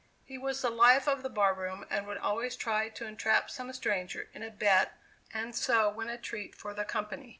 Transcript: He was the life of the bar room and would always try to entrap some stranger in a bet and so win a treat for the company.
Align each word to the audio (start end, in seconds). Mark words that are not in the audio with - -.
He 0.25 0.35
was 0.39 0.59
the 0.63 0.71
life 0.71 1.07
of 1.07 1.21
the 1.21 1.29
bar 1.29 1.53
room 1.53 1.85
and 1.91 2.07
would 2.07 2.17
always 2.17 2.55
try 2.55 2.89
to 2.89 3.05
entrap 3.05 3.51
some 3.51 3.71
stranger 3.71 4.29
in 4.33 4.41
a 4.41 4.49
bet 4.49 4.97
and 5.31 5.55
so 5.55 5.91
win 5.91 6.09
a 6.09 6.17
treat 6.17 6.55
for 6.55 6.73
the 6.73 6.85
company. 6.85 7.29